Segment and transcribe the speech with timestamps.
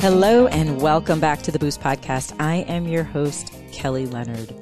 [0.00, 2.36] Hello, and welcome back to the Boost Podcast.
[2.38, 4.54] I am your host, Kelly Leonard.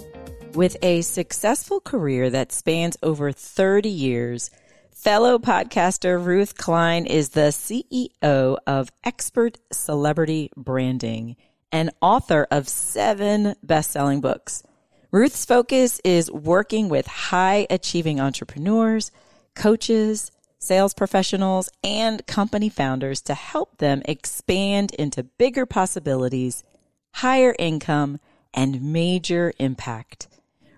[0.55, 4.51] With a successful career that spans over 30 years,
[4.93, 11.37] fellow podcaster Ruth Klein is the CEO of Expert Celebrity Branding
[11.73, 14.63] and author of seven best selling books.
[15.11, 19.11] Ruth's focus is working with high achieving entrepreneurs,
[19.57, 20.31] coaches,
[20.65, 26.65] sales professionals, and company founders to help them expand into bigger possibilities,
[27.13, 28.19] higher income,
[28.53, 30.29] and major impact.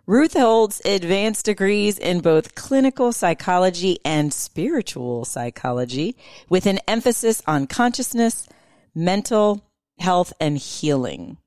[0.07, 6.17] Ruth holds advanced degrees in both clinical psychology and spiritual psychology
[6.49, 8.49] with an emphasis on consciousness,
[8.95, 9.65] mental
[9.99, 11.39] health, and healing.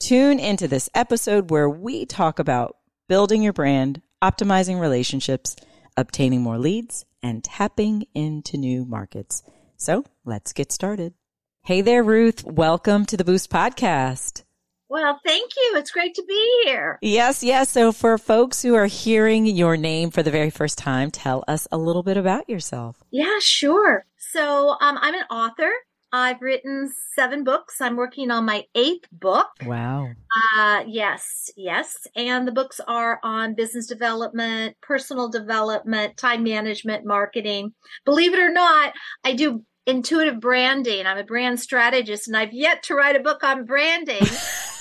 [0.00, 2.76] Tune into this episode where we talk about
[3.08, 5.54] building your brand, optimizing relationships,
[5.96, 9.42] obtaining more leads, and tapping into new markets.
[9.76, 11.14] So let's get started.
[11.64, 12.44] Hey there, Ruth.
[12.44, 14.44] Welcome to the Boost Podcast.
[14.88, 15.74] Well, thank you.
[15.76, 16.98] It's great to be here.
[17.02, 17.70] Yes, yes.
[17.70, 21.66] So for folks who are hearing your name for the very first time, tell us
[21.72, 23.02] a little bit about yourself.
[23.10, 24.06] Yeah, sure.
[24.16, 25.72] So um, I'm an author.
[26.16, 27.80] I've written seven books.
[27.80, 29.48] I'm working on my eighth book.
[29.64, 30.08] Wow.
[30.56, 32.06] Uh, yes, yes.
[32.16, 37.74] And the books are on business development, personal development, time management, marketing.
[38.04, 38.94] Believe it or not,
[39.24, 41.06] I do intuitive branding.
[41.06, 44.26] I'm a brand strategist and I've yet to write a book on branding.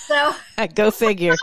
[0.06, 0.36] So
[0.76, 1.36] go figure.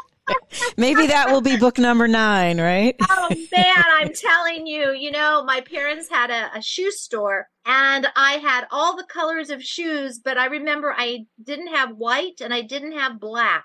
[0.76, 2.94] Maybe that will be book number nine, right?
[3.10, 8.06] oh man, I'm telling you, you know, my parents had a, a, shoe store and
[8.14, 12.54] I had all the colors of shoes, but I remember I didn't have white and
[12.54, 13.64] I didn't have black.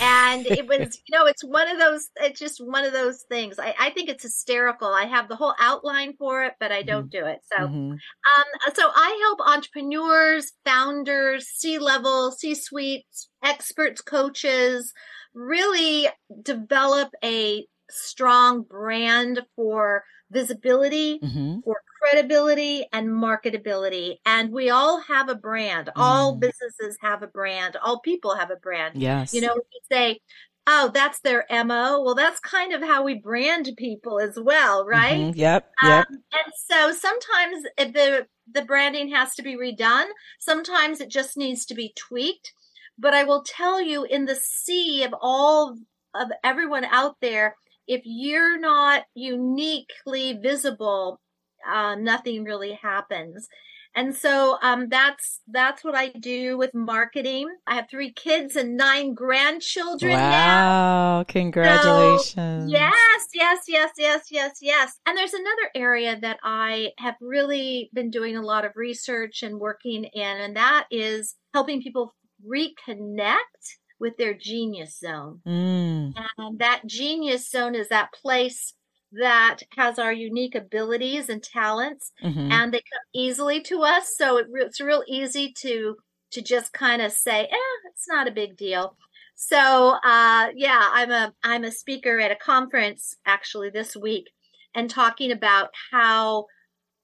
[0.00, 3.58] and it was, you know, it's one of those, it's just one of those things.
[3.58, 4.88] I, I think it's hysterical.
[4.88, 7.24] I have the whole outline for it, but I don't mm-hmm.
[7.24, 7.40] do it.
[7.52, 7.92] So, mm-hmm.
[7.92, 14.92] um, so I help entrepreneurs, founders, C level, C suites, experts, coaches,
[15.34, 16.08] really
[16.42, 21.60] develop a strong brand for visibility, mm-hmm.
[21.64, 24.16] for credibility, and marketability.
[24.24, 25.88] And we all have a brand.
[25.88, 25.92] Mm.
[25.96, 27.76] All businesses have a brand.
[27.82, 29.00] All people have a brand.
[29.00, 29.34] Yes.
[29.34, 30.20] You know, we say,
[30.66, 32.02] oh, that's their MO.
[32.02, 35.18] Well, that's kind of how we brand people as well, right?
[35.18, 35.38] Mm-hmm.
[35.38, 35.70] Yep.
[35.82, 36.06] Yep.
[36.08, 40.06] Um, and so sometimes the the branding has to be redone.
[40.40, 42.52] Sometimes it just needs to be tweaked.
[43.00, 45.76] But I will tell you, in the sea of all
[46.14, 47.56] of everyone out there,
[47.86, 51.18] if you're not uniquely visible,
[51.66, 53.48] uh, nothing really happens.
[53.94, 57.48] And so um, that's that's what I do with marketing.
[57.66, 61.18] I have three kids and nine grandchildren wow, now.
[61.18, 61.24] Wow!
[61.26, 62.34] Congratulations!
[62.34, 65.00] So, yes, yes, yes, yes, yes, yes.
[65.06, 69.58] And there's another area that I have really been doing a lot of research and
[69.58, 72.14] working in, and that is helping people
[72.46, 75.40] reconnect with their genius zone.
[75.46, 76.14] Mm.
[76.38, 78.74] And that genius zone is that place
[79.12, 82.50] that has our unique abilities and talents mm-hmm.
[82.52, 84.14] and they come easily to us.
[84.16, 85.96] So it, it's real easy to,
[86.32, 88.96] to just kind of say, eh, it's not a big deal.
[89.34, 94.30] So, uh, yeah, I'm a, I'm a speaker at a conference actually this week
[94.74, 96.46] and talking about how,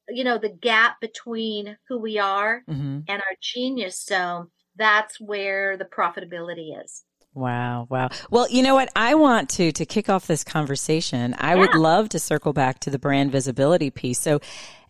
[0.09, 3.01] you know, the gap between who we are mm-hmm.
[3.09, 7.03] and our genius zone that's where the profitability is.
[7.35, 8.09] Wow, wow.
[8.31, 8.91] Well, you know what?
[8.97, 11.35] I want to to kick off this conversation.
[11.39, 11.61] I yeah.
[11.61, 14.19] would love to circle back to the brand visibility piece.
[14.19, 14.41] So,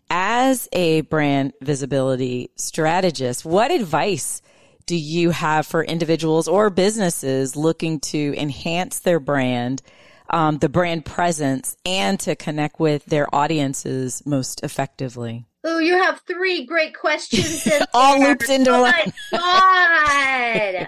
[0.09, 4.41] as a brand visibility strategist, what advice
[4.85, 9.81] do you have for individuals or businesses looking to enhance their brand,
[10.29, 15.45] um, the brand presence, and to connect with their audiences most effectively?
[15.69, 17.67] Oh, you have three great questions.
[17.93, 18.93] All looped oh into oh one.
[19.31, 20.87] God.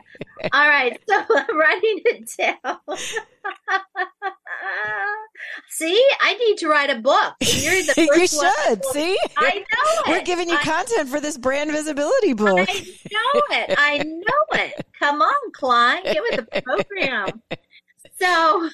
[0.54, 0.98] All right.
[1.06, 2.78] So I'm writing it down.
[5.70, 7.34] See, I need to write a book.
[7.42, 8.80] You're the you should.
[8.86, 8.94] One.
[8.94, 9.18] See?
[9.36, 10.08] I know it.
[10.08, 12.70] We're giving you I, content for this brand visibility book.
[12.70, 12.74] I
[13.12, 13.76] know it.
[13.78, 14.86] I know it.
[14.98, 16.04] Come on, Klein.
[16.04, 17.42] Get with the program.
[18.22, 18.70] So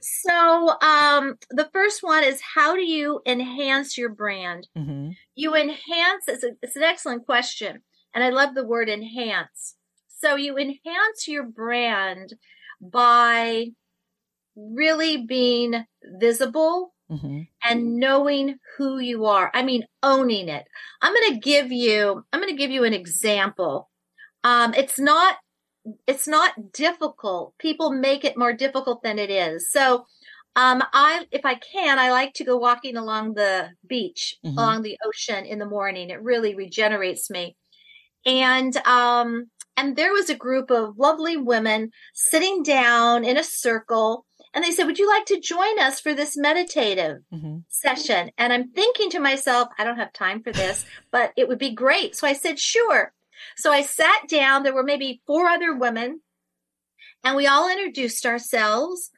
[0.00, 4.68] so um, the first one is how do you enhance your brand?
[4.76, 5.10] Mm-hmm.
[5.34, 6.24] You enhance.
[6.28, 7.82] It's, a, it's an excellent question,
[8.14, 9.76] and I love the word enhance.
[10.08, 12.34] So you enhance your brand
[12.80, 13.66] by
[14.56, 15.84] really being
[16.20, 17.40] visible mm-hmm.
[17.62, 19.50] and knowing who you are.
[19.52, 20.64] I mean, owning it.
[21.02, 23.90] I'm going to give you, I'm going to give you an example.
[24.44, 25.36] Um, it's not,
[26.06, 27.54] it's not difficult.
[27.58, 29.70] People make it more difficult than it is.
[29.70, 30.06] So,
[30.56, 34.56] um, I, if I can, I like to go walking along the beach, mm-hmm.
[34.56, 36.10] along the ocean in the morning.
[36.10, 37.56] It really regenerates me.
[38.24, 44.24] And, um, and there was a group of lovely women sitting down in a circle
[44.54, 47.58] and they said, would you like to join us for this meditative mm-hmm.
[47.68, 48.30] session?
[48.38, 51.74] And I'm thinking to myself, I don't have time for this, but it would be
[51.74, 52.14] great.
[52.14, 53.12] So I said, sure.
[53.56, 54.62] So I sat down.
[54.62, 56.20] There were maybe four other women
[57.24, 59.10] and we all introduced ourselves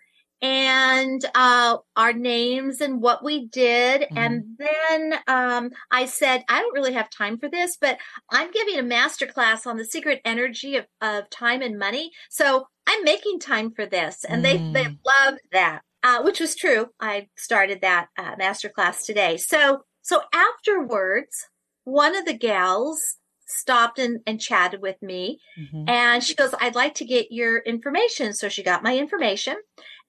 [0.42, 4.02] and uh, our names and what we did.
[4.02, 4.18] Mm-hmm.
[4.18, 7.98] And then um, I said, I don't really have time for this, but
[8.30, 12.12] I'm giving a master class on the secret energy of, of time and money.
[12.28, 14.24] So I'm making time for this.
[14.24, 14.72] And mm.
[14.72, 14.98] they, they mm.
[15.04, 16.88] loved that, uh, which was true.
[17.00, 19.38] I started that uh, master class today.
[19.38, 21.48] So, so afterwards,
[21.84, 23.16] one of the gals
[23.46, 25.88] stopped and, and chatted with me mm-hmm.
[25.88, 28.32] and she goes, I'd like to get your information.
[28.32, 29.56] So she got my information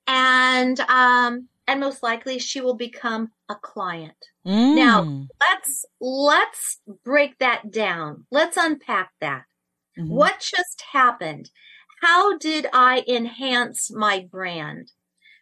[0.08, 4.18] and, um, and most likely she will become a client.
[4.46, 4.76] Mm.
[4.76, 8.26] Now let's, let's break that down.
[8.32, 9.44] Let's unpack that.
[10.00, 10.14] Mm-hmm.
[10.14, 11.50] What just happened?
[12.02, 14.92] How did I enhance my brand?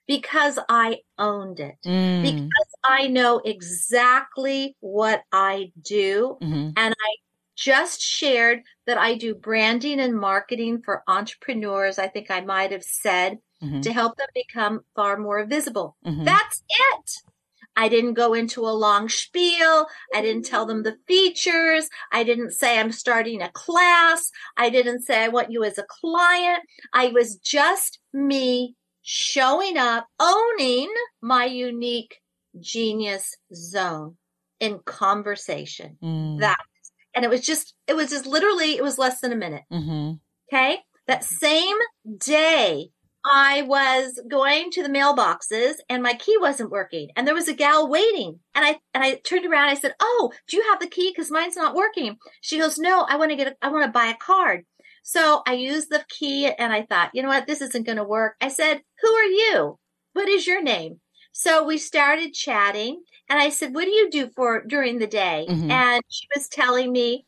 [0.08, 1.76] Because I owned it.
[1.86, 2.22] Mm.
[2.22, 6.38] Because I know exactly what I do.
[6.42, 6.70] Mm-hmm.
[6.78, 7.16] And I
[7.56, 11.98] just shared that I do branding and marketing for entrepreneurs.
[11.98, 13.82] I think I might have said mm-hmm.
[13.82, 15.96] to help them become far more visible.
[16.06, 16.26] Mm-hmm.
[16.26, 17.12] That's it.
[17.78, 19.88] I didn't go into a long spiel.
[20.14, 21.90] I didn't tell them the features.
[22.12, 24.32] I didn't say I'm starting a class.
[24.56, 26.60] I didn't say I want you as a client.
[26.94, 30.92] I was just me showing up, owning
[31.22, 32.22] my unique
[32.60, 34.16] genius zone
[34.60, 35.98] in conversation.
[36.02, 36.40] Mm.
[36.40, 36.58] That,
[37.16, 39.64] and it was just, it was just literally, it was less than a minute.
[39.72, 40.14] Mm-hmm.
[40.54, 40.80] Okay.
[41.08, 41.78] That same
[42.18, 42.90] day,
[43.28, 47.56] I was going to the mailboxes and my key wasn't working and there was a
[47.56, 49.70] gal waiting and I, and I turned around.
[49.70, 51.12] I said, Oh, do you have the key?
[51.14, 52.18] Cause mine's not working.
[52.42, 54.66] She goes, no, I want to get, a, I want to buy a card.
[55.02, 57.48] So I used the key and I thought, you know what?
[57.48, 58.36] This isn't going to work.
[58.42, 59.80] I said, who are you?
[60.14, 61.00] What is your name?
[61.38, 65.46] So we started chatting and I said, what do you do for during the day?
[65.50, 65.70] Mm-hmm.
[65.70, 67.26] And she was telling me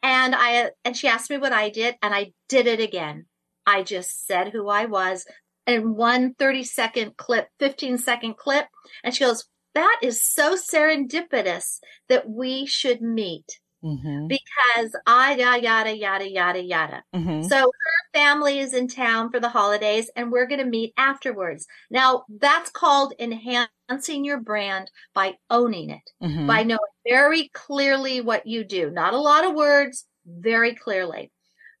[0.00, 3.26] and I, and she asked me what I did and I did it again.
[3.66, 5.26] I just said who I was
[5.66, 8.66] in one 30 second clip, 15 second clip.
[9.02, 9.44] And she goes,
[9.74, 13.58] that is so serendipitous that we should meet.
[13.84, 14.26] Mm-hmm.
[14.26, 17.04] Because I yada yada yada yada yada.
[17.14, 17.42] Mm-hmm.
[17.42, 21.66] So her family is in town for the holidays, and we're going to meet afterwards.
[21.90, 26.46] Now that's called enhancing your brand by owning it, mm-hmm.
[26.46, 26.78] by knowing
[27.08, 28.90] very clearly what you do.
[28.90, 31.30] Not a lot of words, very clearly.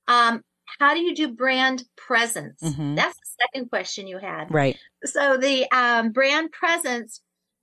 [0.06, 0.42] Um,
[0.78, 2.62] how do you do brand presence?
[2.62, 2.94] Mm-hmm.
[2.94, 4.46] That's the second question you had.
[4.50, 4.78] Right.
[5.04, 7.20] So the um, brand presence,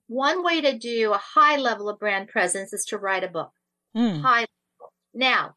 [0.08, 3.50] one way to do a high level of brand presence is to write a book.
[3.96, 4.20] Mm.
[4.22, 4.92] High level.
[5.14, 5.54] Now,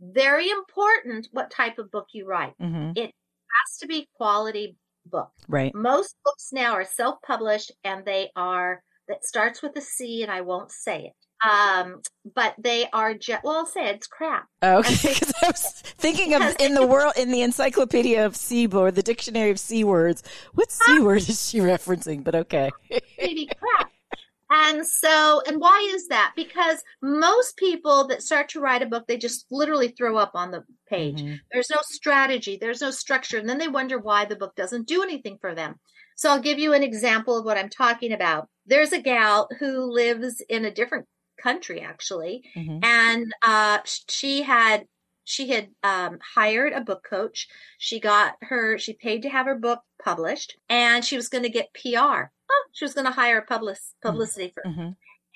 [0.00, 2.54] very important what type of book you write.
[2.60, 2.92] Mm-hmm.
[2.96, 5.30] It has to be quality book.
[5.48, 5.74] Right.
[5.74, 10.40] Most books now are self-published and they are that starts with a C and I
[10.40, 11.48] won't say it.
[11.48, 12.00] Um,
[12.34, 14.46] but they are just, well, I'll say it's crap.
[14.62, 15.14] Okay.
[15.14, 19.02] Because I was thinking of in the world, in the encyclopedia of C or the
[19.02, 20.22] dictionary of C words,
[20.54, 22.24] what C word is she referencing?
[22.24, 22.70] But okay.
[23.18, 23.92] Maybe crap.
[24.50, 26.32] And so, and why is that?
[26.36, 30.50] Because most people that start to write a book, they just literally throw up on
[30.50, 31.22] the page.
[31.22, 31.34] Mm-hmm.
[31.52, 33.38] There's no strategy, there's no structure.
[33.38, 35.76] And then they wonder why the book doesn't do anything for them.
[36.16, 38.48] So I'll give you an example of what I'm talking about.
[38.66, 41.06] There's a gal who lives in a different
[41.40, 42.78] country actually, mm-hmm.
[42.82, 44.86] and uh, she had
[45.24, 47.48] she had um, hired a book coach.
[47.78, 51.50] She got her she paid to have her book published, and she was going to
[51.50, 52.30] get PR.
[52.50, 54.62] Oh, she was going to hire public publicity for.
[54.66, 54.90] Mm-hmm.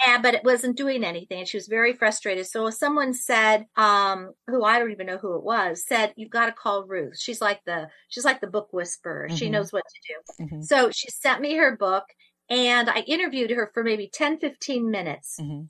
[0.07, 2.47] And, but it wasn't doing anything and she was very frustrated.
[2.47, 6.47] So someone said, um, who I don't even know who it was, said, you've got
[6.47, 7.19] to call Ruth.
[7.21, 9.26] She's like the, she's like the book whisperer.
[9.29, 9.37] Mm-hmm.
[9.37, 10.45] She knows what to do.
[10.45, 10.62] Mm-hmm.
[10.62, 12.05] So she sent me her book
[12.49, 15.37] and I interviewed her for maybe 10, 15 minutes.
[15.38, 15.64] Mm-hmm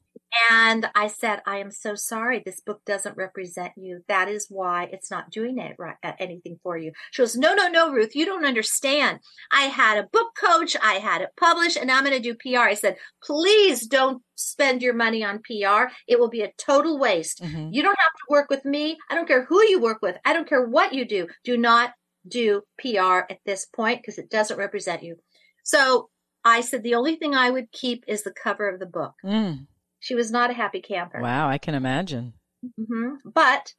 [0.50, 2.42] And I said, I am so sorry.
[2.44, 4.02] This book doesn't represent you.
[4.08, 6.92] That is why it's not doing it right, anything for you.
[7.10, 9.20] She goes, no, no, no, Ruth, you don't understand.
[9.50, 10.76] I had a book coach.
[10.82, 12.60] I had it published and I'm going to do PR.
[12.60, 15.92] I said, please don't spend your money on PR.
[16.06, 17.42] It will be a total waste.
[17.42, 17.70] Mm-hmm.
[17.72, 18.98] You don't have to work with me.
[19.10, 20.16] I don't care who you work with.
[20.24, 21.26] I don't care what you do.
[21.44, 21.92] Do not
[22.26, 25.16] do PR at this point because it doesn't represent you.
[25.64, 26.08] So
[26.44, 29.14] I said, the only thing I would keep is the cover of the book.
[29.24, 29.66] Mm.
[30.00, 31.20] She was not a happy camper.
[31.20, 32.34] Wow, I can imagine.
[32.64, 33.28] Mm-hmm.
[33.32, 33.74] But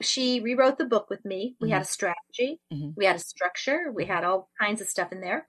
[0.00, 1.56] she rewrote the book with me.
[1.60, 1.72] We mm-hmm.
[1.72, 2.90] had a strategy, mm-hmm.
[2.96, 5.46] we had a structure, we had all kinds of stuff in there.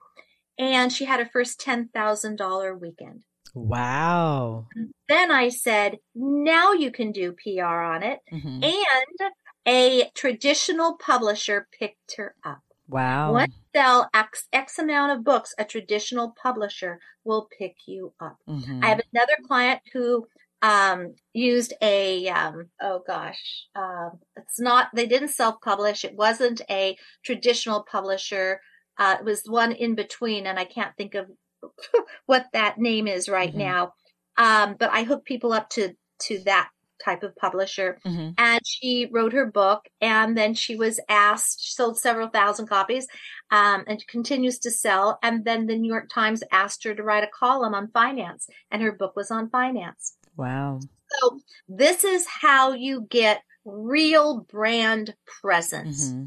[0.58, 3.24] And she had her first $10,000 weekend.
[3.54, 4.66] Wow.
[5.08, 8.20] Then I said, now you can do PR on it.
[8.32, 8.64] Mm-hmm.
[8.64, 9.30] And
[9.66, 12.62] a traditional publisher picked her up.
[12.88, 13.32] Wow.
[13.32, 18.36] Once sell X, X amount of books, a traditional publisher will pick you up.
[18.48, 18.84] Mm-hmm.
[18.84, 20.26] I have another client who
[20.62, 26.04] um, used a um, oh gosh, um, it's not they didn't self publish.
[26.04, 28.60] It wasn't a traditional publisher.
[28.98, 31.30] Uh, it was one in between, and I can't think of
[32.26, 33.58] what that name is right mm-hmm.
[33.58, 33.92] now.
[34.36, 36.70] Um, but I hook people up to to that
[37.02, 37.98] type of publisher.
[38.06, 38.30] Mm-hmm.
[38.38, 43.06] And she wrote her book and then she was asked, she sold several thousand copies
[43.50, 45.18] um, and continues to sell.
[45.22, 48.82] And then the New York Times asked her to write a column on finance and
[48.82, 50.16] her book was on finance.
[50.36, 50.80] Wow.
[51.20, 56.10] So this is how you get real brand presence.
[56.10, 56.24] Mm-hmm.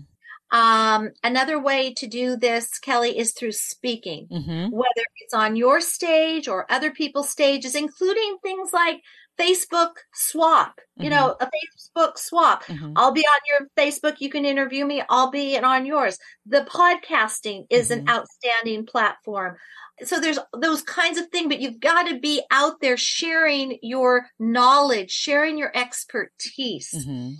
[0.49, 4.69] Um, another way to do this, Kelly, is through speaking, mm-hmm.
[4.69, 9.01] whether it's on your stage or other people's stages, including things like
[9.39, 11.15] Facebook swap, you mm-hmm.
[11.15, 12.65] know, a Facebook swap.
[12.65, 12.93] Mm-hmm.
[12.95, 14.15] I'll be on your Facebook.
[14.19, 15.03] You can interview me.
[15.09, 16.17] I'll be on yours.
[16.45, 18.01] The podcasting is mm-hmm.
[18.01, 19.57] an outstanding platform.
[20.03, 24.27] So there's those kinds of things, but you've got to be out there sharing your
[24.39, 26.93] knowledge, sharing your expertise.
[26.95, 27.33] Mm-hmm.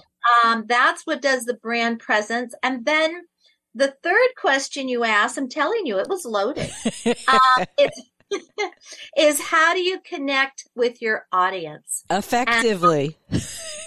[0.49, 2.55] Um, that's what does the brand presence.
[2.63, 3.21] And then
[3.75, 6.71] the third question you asked, I'm telling you, it was loaded.
[7.05, 8.01] uh, it's
[9.17, 13.17] is how do you connect with your audience effectively?
[13.29, 13.43] And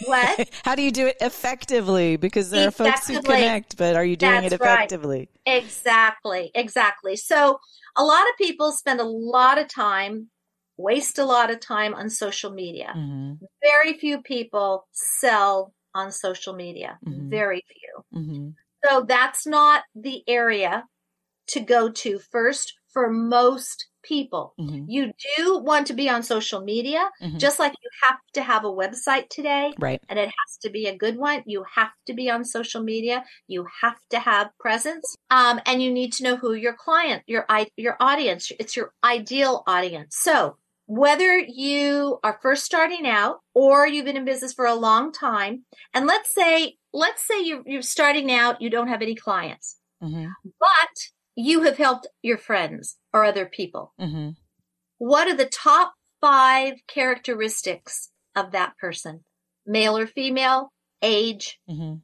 [0.07, 0.51] what?
[0.65, 2.17] how do you do it effectively?
[2.17, 5.29] Because there are folks who connect, but are you doing That's it effectively?
[5.47, 5.59] Right.
[5.59, 7.17] Exactly, exactly.
[7.17, 7.59] So
[7.97, 10.31] a lot of people spend a lot of time,
[10.77, 12.93] waste a lot of time on social media.
[12.97, 13.45] Mm-hmm.
[13.63, 16.99] Very few people sell on social media.
[17.07, 17.29] Mm-hmm.
[17.29, 18.21] Very few.
[18.21, 18.49] Mm-hmm.
[18.85, 20.85] So that's not the area
[21.49, 24.55] to go to first for most people.
[24.59, 24.85] Mm-hmm.
[24.89, 27.39] You do want to be on social media, mm-hmm.
[27.39, 29.73] just like you have to have a website today.
[29.79, 30.01] Right.
[30.09, 31.43] And it has to be a good one.
[31.47, 33.25] You have to be on social media.
[33.47, 35.17] You have to have presence.
[35.31, 39.63] Um, and you need to know who your client, your, your audience, it's your ideal
[39.67, 40.17] audience.
[40.17, 40.57] So
[40.87, 45.65] whether you are first starting out or you've been in business for a long time,
[45.95, 50.27] and let's say, let's say you're, you're starting out, you don't have any clients, mm-hmm.
[50.59, 53.95] but you have helped your friends or other people.
[54.01, 54.31] Mm-hmm.
[54.99, 59.25] What are the top five characteristics of that person?
[59.67, 60.73] Male or female,
[61.03, 61.97] age, mm-hmm.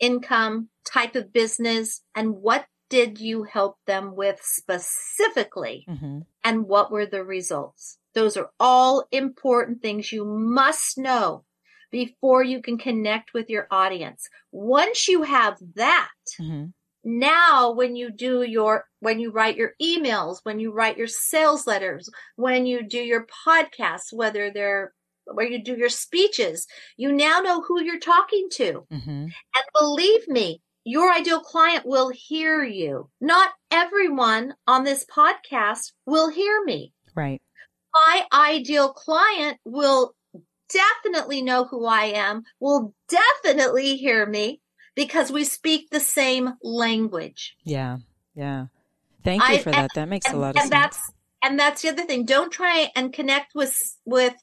[0.00, 5.84] income, type of business, and what did you help them with specifically?
[5.88, 6.20] Mm-hmm.
[6.44, 7.98] And what were the results?
[8.14, 11.44] Those are all important things you must know
[11.90, 14.28] before you can connect with your audience.
[14.52, 16.10] Once you have that,
[16.40, 16.66] mm-hmm
[17.08, 21.66] now when you do your when you write your emails when you write your sales
[21.66, 24.92] letters when you do your podcasts whether they're
[25.24, 28.86] where you do your speeches you now know who you're talking to.
[28.92, 29.10] Mm-hmm.
[29.10, 33.10] and believe me your ideal client will hear you.
[33.20, 36.94] Not everyone on this podcast will hear me.
[37.14, 37.42] Right.
[37.92, 40.14] My ideal client will
[40.70, 44.60] definitely know who i am will definitely hear me
[44.98, 47.54] because we speak the same language.
[47.62, 47.98] Yeah.
[48.34, 48.66] Yeah.
[49.22, 49.78] Thank you I, for that.
[49.78, 50.70] And, that makes and, a lot of and sense.
[50.70, 52.24] That's, and that's the other thing.
[52.24, 54.34] Don't try and connect with, with,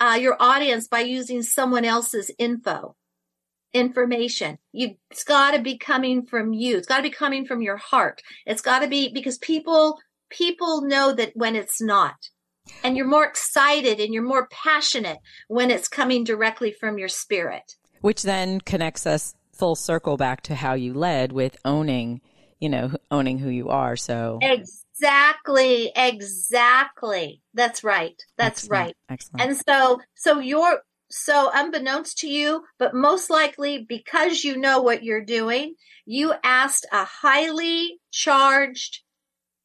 [0.00, 2.96] uh, your audience by using someone else's info,
[3.72, 4.58] information.
[4.72, 6.76] You, it's got to be coming from you.
[6.76, 8.20] It's got to be coming from your heart.
[8.44, 12.16] It's got to be because people, people know that when it's not.
[12.82, 15.18] And you're more excited and you're more passionate
[15.48, 17.72] when it's coming directly from your spirit.
[18.02, 22.20] Which then connects us full circle back to how you led with owning,
[22.60, 23.96] you know, owning who you are.
[23.96, 27.42] So exactly, exactly.
[27.54, 28.20] That's right.
[28.36, 28.70] That's Excellent.
[28.70, 28.96] right.
[29.08, 29.48] Excellent.
[29.48, 30.80] And so, so you're,
[31.10, 35.74] so unbeknownst to you, but most likely because you know what you're doing,
[36.06, 39.02] you asked a highly charged,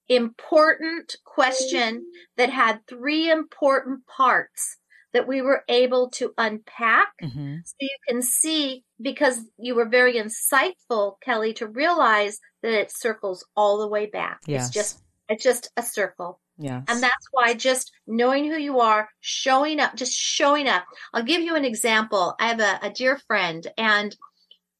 [0.08, 2.05] important question
[2.38, 4.77] that had three important parts.
[5.13, 7.56] That we were able to unpack Mm-hmm.
[7.66, 13.46] so you can see because you were very insightful kelly to realize that it circles
[13.56, 14.68] all the way back Yes.
[14.68, 16.84] it's just it's just a circle Yes.
[16.89, 20.84] and that's why just knowing who you are, showing up, just showing up.
[21.13, 22.36] I'll give you an example.
[22.38, 24.13] I have a, a dear friend and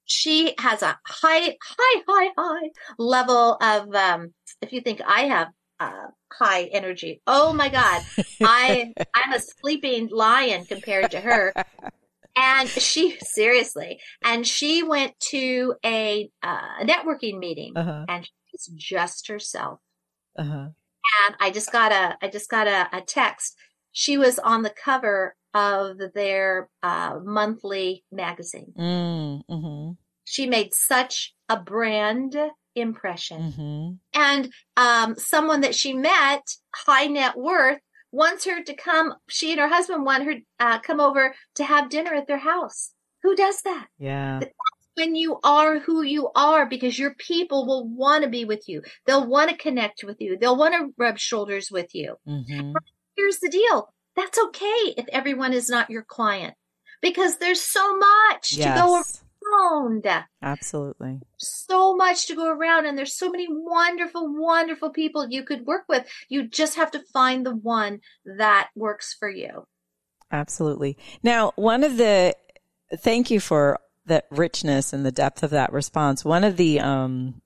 [0.04, 5.48] she has a high, high, high, high level of, um, if you think I have,
[5.80, 7.22] uh, high energy.
[7.28, 8.02] Oh my God.
[8.42, 11.54] I, I'm a sleeping lion compared to her.
[12.36, 18.06] And she, seriously, and she went to a, uh, networking meeting uh-huh.
[18.08, 19.80] and she's just herself
[20.38, 20.70] Uh-huh.
[21.28, 23.56] and I just got a I just got a, a text.
[23.92, 28.74] She was on the cover of their uh, monthly magazine.
[28.78, 29.92] Mm, mm-hmm.
[30.24, 32.38] She made such a brand
[32.76, 34.20] impression, Mm-hmm.
[34.22, 37.80] and um, someone that she met, high net worth,
[38.12, 39.14] wants her to come.
[39.30, 42.92] She and her husband want her uh, come over to have dinner at their house.
[43.24, 43.88] Who does that?
[43.98, 44.40] Yeah.
[44.96, 48.82] when you are who you are because your people will want to be with you.
[49.06, 50.38] They'll want to connect with you.
[50.38, 52.16] They'll want to rub shoulders with you.
[52.28, 52.74] Mm-hmm.
[53.16, 53.94] Here's the deal.
[54.16, 56.54] That's okay if everyone is not your client
[57.02, 59.24] because there's so much to go Yes.
[59.50, 60.08] Around.
[60.42, 61.20] Absolutely.
[61.38, 65.86] So much to go around and there's so many wonderful, wonderful people you could work
[65.88, 66.08] with.
[66.28, 69.66] You just have to find the one that works for you.
[70.32, 70.98] Absolutely.
[71.24, 72.36] Now, one of the
[72.98, 76.26] thank you for the richness and the depth of that response.
[76.26, 77.42] One of the um,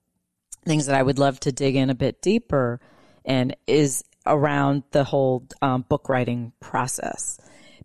[0.64, 2.80] things that I would love to dig in a bit deeper
[3.24, 7.38] and is around the whole um, book writing process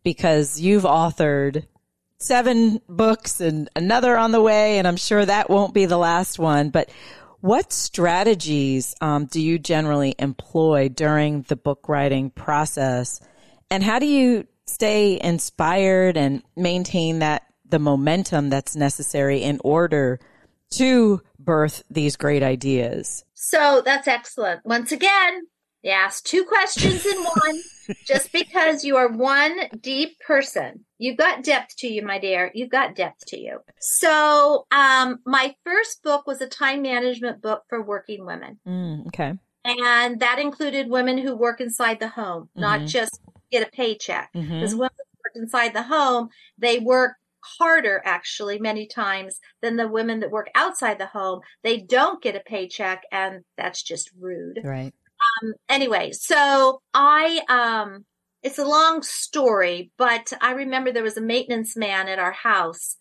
[0.04, 1.66] because you've authored
[2.20, 6.38] seven books and another on the way, and I'm sure that won't be the last
[6.38, 6.70] one.
[6.70, 6.90] But
[7.42, 13.22] what strategies um, do you generally employ during the book writing process,
[13.72, 20.20] and how do you stay inspired and maintain that the momentum that's necessary in order
[20.72, 23.24] to birth these great ideas?
[23.34, 24.66] So that's excellent.
[24.66, 25.48] Once again,
[25.88, 27.62] asked two questions in one.
[28.06, 32.52] Just because you are one deep person, you've got depth to you, my dear.
[32.54, 33.60] You've got depth to you.
[33.80, 38.60] So, um, my first book was a time management book for working women.
[38.68, 39.34] Mm, okay.
[39.66, 42.88] And that included women who work inside the home, not Mhm.
[42.88, 43.20] just
[43.52, 44.30] get a paycheck.
[44.34, 47.14] hmm Because women who work inside the home, they work
[47.58, 51.42] harder actually many times than the women that work outside the home.
[51.64, 54.60] They don't get a paycheck and that's just rude.
[54.64, 54.94] Right.
[55.22, 58.06] Um, anyway, so I, um,
[58.44, 62.96] it's a long story, but I remember there was a maintenance man at our house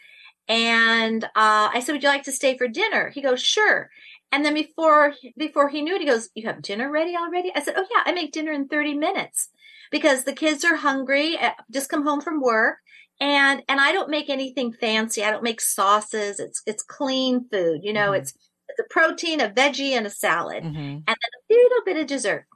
[0.48, 1.28] and, uh,
[1.74, 3.11] I said, would you like to stay for dinner?
[3.11, 3.90] He goes, sure.
[4.33, 7.52] And then before, before he knew it, he goes, you have dinner ready already?
[7.54, 9.50] I said, oh yeah, I make dinner in 30 minutes
[9.90, 12.78] because the kids are hungry, uh, just come home from work.
[13.20, 15.24] And, and I don't make anything fancy.
[15.24, 16.38] I don't make sauces.
[16.40, 17.81] It's, it's clean food.
[17.83, 18.18] You know, Mhm.
[18.20, 18.35] it's,
[18.79, 21.17] a protein, a veggie and a salad hmm and then
[21.51, 22.47] a little bit of dessert.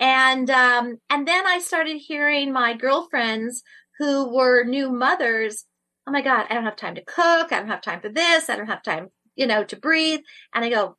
[0.00, 3.62] And um, and then I started hearing my girlfriends
[3.98, 5.64] who were new mothers.
[6.06, 7.52] Oh my God, I don't have time to cook.
[7.52, 8.48] I don't have time for this.
[8.48, 10.20] I don't have time, you know, to breathe.
[10.54, 10.96] And I go,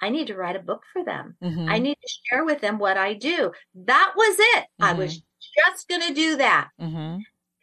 [0.00, 1.36] I need to write a book for them.
[1.42, 3.52] hmm I need to share with them what I do.
[3.74, 4.66] That was it.
[4.80, 5.22] I was
[5.56, 6.68] just going to do that.
[6.78, 7.16] hmm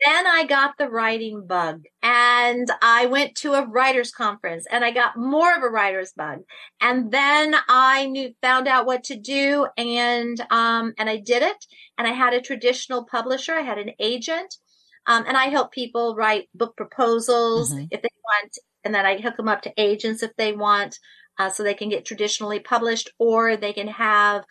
[0.05, 4.91] Then I got the writing bug and I went to a writers conference and I
[4.91, 6.39] got more of a writer's bug.
[6.79, 11.65] And then I knew, found out what to do and, um, and I did it.
[11.97, 13.53] And I had a traditional publisher.
[13.53, 14.55] I had an agent.
[15.05, 17.87] Um, and I help people write book proposals Mhm.
[17.91, 18.57] if they want.
[18.83, 20.97] And then I hook them up to agents if they want,
[21.39, 24.45] uh, so they can get traditionally published or they can have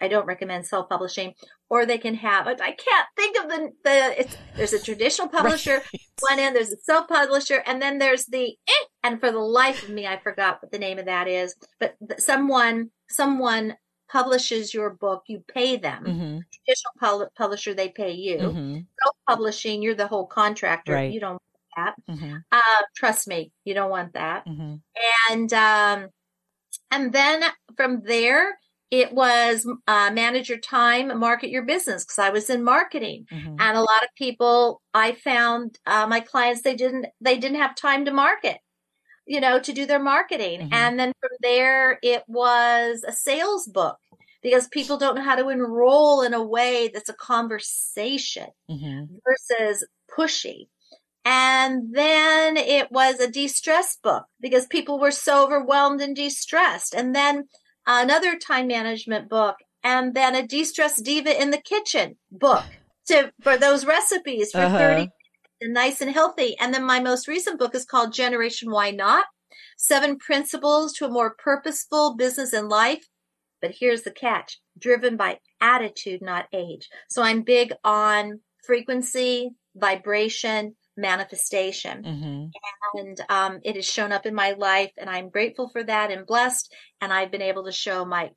[0.00, 1.34] I don't recommend self-publishing,
[1.68, 2.44] or they can have.
[2.44, 4.20] But I can't think of the the.
[4.20, 5.82] It's, there's a traditional publisher
[6.20, 8.56] one end, there's a self-publisher, and then there's the.
[9.02, 11.54] And for the life of me, I forgot what the name of that is.
[11.78, 13.76] But someone someone
[14.10, 16.04] publishes your book, you pay them.
[16.04, 16.92] hmm Traditional
[17.26, 18.38] pub- publisher, they pay you.
[18.38, 20.92] hmm Self-publishing, you're the whole contractor.
[20.94, 21.12] Right.
[21.12, 21.40] You don't
[21.76, 22.14] want that.
[22.14, 24.76] hmm Uh, trust me, you don't want that hmm
[25.30, 26.08] and um
[26.90, 27.42] and then
[27.76, 28.58] from there
[28.90, 33.56] it was uh, manage your time market your business because i was in marketing hmm
[33.58, 37.74] and a lot of people i found uh, my clients they didn't they didn't have
[37.74, 38.58] time to market
[39.26, 40.72] you know to do their marketing Mhm.
[40.72, 43.98] and then from there it was a sales book
[44.42, 49.86] because people don't know how to enroll in a way that's a conversation hmm versus
[50.10, 50.68] pushy.
[51.24, 56.94] And then it was a de-stress book because people were so overwhelmed and de-stressed.
[56.94, 57.48] And then
[57.86, 62.64] another time management book and then a de-stress diva in the kitchen book.
[63.06, 64.78] to for those recipes for Uh-huh.
[64.78, 65.08] 30
[65.60, 66.56] and nice and healthy.
[66.58, 69.26] And then my most recent book is called Generation Why Not?
[69.78, 73.06] Seven Principles to a More Purposeful Business and Life.
[73.62, 76.88] But here's the catch driven by attitude, not age.
[77.08, 82.02] So I'm big on frequency, vibration, manifestation.
[82.04, 82.44] hmm
[82.98, 86.26] And um, it has shown up in my life, and I'm grateful for that and
[86.26, 86.72] blessed.
[87.00, 88.30] And I've been able to show my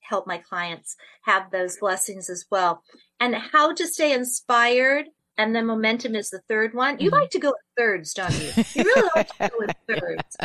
[0.00, 2.82] help my clients have those blessings as well.
[3.20, 5.06] And how to stay inspired.
[5.38, 6.98] And then momentum is the third one.
[7.00, 7.20] You Mhm.
[7.20, 8.52] like to go in thirds, don't you?
[8.74, 10.36] You really like to go in thirds.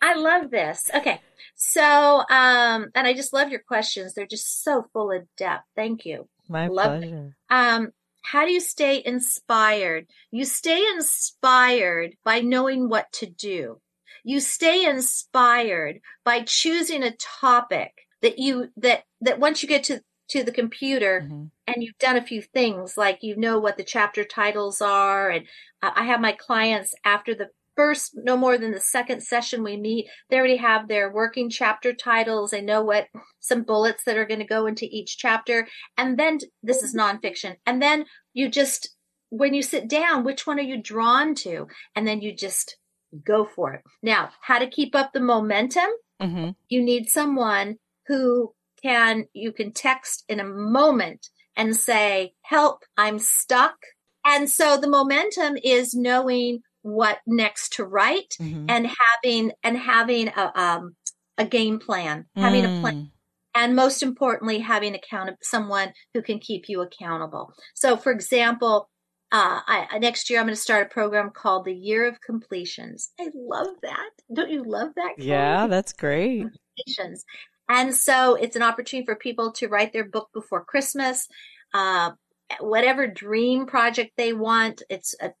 [0.00, 0.90] I love this.
[0.94, 1.20] Okay.
[1.56, 1.82] So,
[2.30, 4.14] um, and I just love your questions.
[4.14, 5.64] They're just so full of depth.
[5.74, 6.28] Thank you.
[6.48, 7.10] My Love it.
[7.10, 7.36] pleasure.
[7.50, 7.92] Um,
[8.26, 10.08] how do you stay inspired?
[10.32, 13.80] You stay inspired by knowing what to do.
[14.24, 20.00] You stay inspired by choosing a topic that you, that, that once you get to,
[20.30, 21.50] to the computer Mhm.
[21.68, 25.30] and you've done a few things, like you know what the chapter titles are.
[25.30, 25.46] And
[25.80, 30.08] I have my clients after the first, no more than the second session we meet,
[30.30, 32.50] they already have their working chapter titles.
[32.50, 33.06] They know what
[33.40, 35.68] some bullets that are going to go into each chapter.
[35.96, 37.56] And then this is nonfiction.
[37.66, 38.96] And then you just,
[39.30, 41.66] when you sit down, which one are you drawn to?
[41.94, 42.76] And then you just
[43.24, 43.82] go for it.
[44.02, 45.90] Now, how to keep up the momentum?
[46.20, 46.54] Mhm.
[46.70, 53.18] you need someone who can you can text in a moment and say help i'm
[53.18, 53.76] stuck
[54.24, 58.66] and so the momentum is knowing what next to write Mhm.
[58.68, 60.96] and having and having a um
[61.36, 63.10] a game plan having a plan Mm.
[63.56, 68.88] and most importantly having account someone who can keep you accountable so for example
[69.32, 72.20] uh, I, I- next year I'm going to start a program called the Year of
[72.20, 73.10] Completions.
[73.18, 74.10] I love that.
[74.32, 75.14] Don't you love that?
[75.16, 75.28] Kelly?
[75.28, 76.42] Yeah, that's great.
[76.42, 77.24] completions.
[77.68, 81.26] And so it's an opportunity for people to write their book before Christmas,
[81.74, 82.12] uh,
[82.60, 84.82] whatever dream project they want.
[84.88, 85.32] It's a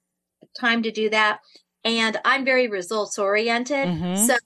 [0.58, 1.40] time to do that.
[1.84, 3.86] And I'm very results oriented.
[3.88, 4.26] Mhm.
[4.26, 4.36] So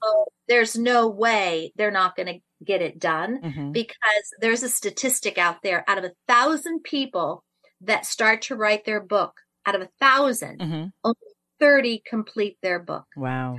[0.48, 3.72] there's no way they're not going to get it done Mhm.
[3.72, 7.42] because there's a statistic out there out of a thousand people
[7.80, 10.92] that start to write their book, out of a 1000 Mhm.
[11.02, 11.16] only
[11.58, 13.58] 30 complete their book Wow.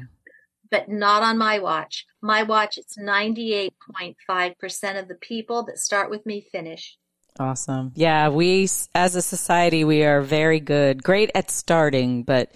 [0.70, 2.06] but not on my watch.
[2.22, 6.98] My watch, it's 98.5% of the people that start with me finish.
[7.40, 7.92] Awesome.
[7.96, 12.52] Yeah, we as a society we are very good, great at starting, but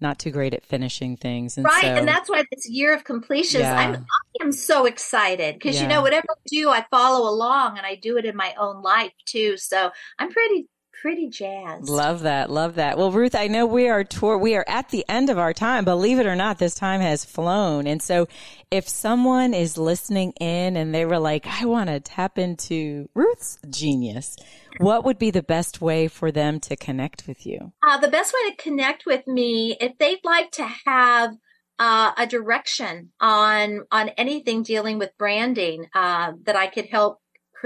[0.00, 1.56] not too great at finishing things.
[1.56, 1.82] And right.
[1.82, 3.76] so, and that's why this year of completions, Yeah.
[3.76, 7.86] I'm, I am so excited because, you know, whatever I do, I follow along and
[7.86, 9.56] I do it in my own life too.
[9.56, 10.68] So I'm pretty,
[11.00, 11.88] pretty jazz.
[11.88, 12.50] Love that.
[12.50, 12.98] Love that.
[12.98, 15.84] Well, Ruth, I know we are tour we are at the end of our time.
[15.84, 17.86] Believe it or not, this time has flown.
[17.86, 18.28] And so
[18.70, 23.58] if someone is listening in and they were like, I want to tap into Ruth's
[23.70, 24.36] genius,
[24.78, 27.72] what would be the best way for them to connect with you?
[27.86, 31.34] Uh, the best way to connect with me, if they'd like to have
[31.78, 37.20] uh, a direction on on anything dealing with branding, uh, that I could help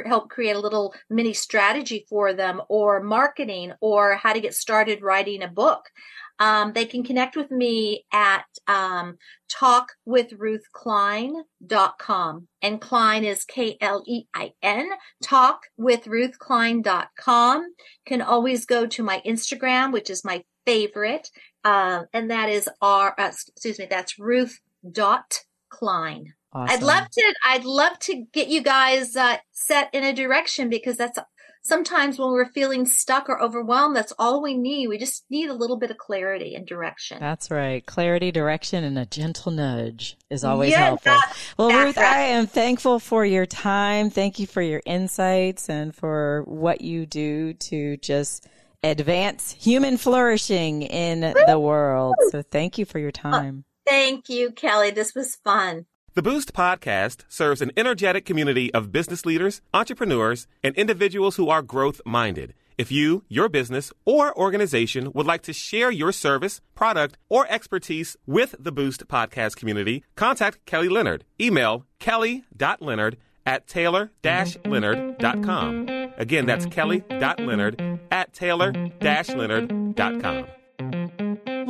[0.07, 5.03] help create a little mini strategy for them, or marketing, or how to get started
[5.03, 5.91] writing a book.
[6.39, 9.17] Um, they can connect with me at um,
[9.53, 12.49] talkwithruthklein.com.
[12.63, 14.91] And Klein is K L E I N.
[15.23, 17.75] Talkwithruthklein.com.
[18.07, 21.31] Can always go to my Instagram, which is my favorite.
[21.65, 26.35] Uh, and that is R, uh, excuse me, that's Ruth dot Klein.
[26.53, 26.75] Awesome.
[26.75, 30.97] I'd love to, I'd love to get you guys, uh, set in a direction because
[30.97, 31.19] that's
[31.63, 34.89] sometimes when we're feeling stuck or overwhelmed, that's all we need.
[34.89, 37.19] We just need a little bit of clarity and direction.
[37.21, 37.85] That's right.
[37.87, 41.17] Clarity, direction, and a gentle nudge is always Yeah, helpful.
[41.57, 42.07] Well, Ruth, right.
[42.07, 44.11] I am thankful for your time.
[44.11, 48.47] Thank you for your insights and for what you do to just
[48.83, 52.17] advance human flourishing in the world.
[52.31, 53.65] So thank you for your time.
[53.87, 54.91] Thank you, Kelly.
[54.91, 55.87] This was fun.
[56.15, 61.63] The Boost podcast serves an energetic community of business leaders, entrepreneurs, and individuals who are
[61.63, 62.53] growth minded.
[62.77, 68.15] If you, your business, or organization would like to share your service, product, or expertise
[68.27, 71.25] with the Boost podcast community, contact Kelly Leonard.
[71.41, 75.89] Email kelly.leonard at taylor-leonard.com.
[76.19, 80.47] Again, that's kelly.leonard at taylor-leonard.com.